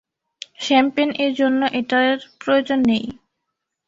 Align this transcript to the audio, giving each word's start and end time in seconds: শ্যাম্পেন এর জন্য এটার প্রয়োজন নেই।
শ্যাম্পেন 0.59 1.09
এর 1.23 1.31
জন্য 1.39 1.61
এটার 1.79 2.09
প্রয়োজন 2.41 2.79
নেই। 2.89 3.05